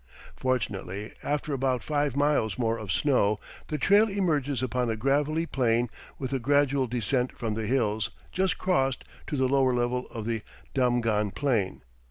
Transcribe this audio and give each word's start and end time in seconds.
Fortunately, 0.35 1.13
after 1.21 1.53
about 1.53 1.83
five 1.83 2.15
miles 2.15 2.57
more 2.57 2.75
of 2.75 2.91
snow, 2.91 3.39
the 3.67 3.77
trail 3.77 4.09
emerges 4.09 4.63
upon 4.63 4.89
a 4.89 4.95
gravelly 4.95 5.45
plain 5.45 5.91
with 6.17 6.33
a 6.33 6.39
gradual 6.39 6.87
descent 6.87 7.37
from 7.37 7.53
the 7.53 7.67
hills 7.67 8.09
just 8.31 8.57
crossed 8.57 9.03
to 9.27 9.37
the 9.37 9.47
lower 9.47 9.75
level 9.75 10.07
of 10.07 10.25
the 10.25 10.41
Damghan 10.73 11.29
plain. 11.35 11.83